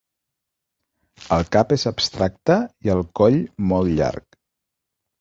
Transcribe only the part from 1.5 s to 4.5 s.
cap és abstracte i el coll molt llarg.